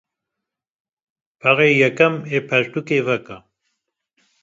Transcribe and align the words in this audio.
Perê 1.39 1.69
yekem 1.79 2.15
ê 2.35 2.37
pertûkê 2.49 2.99
veke. 3.07 3.37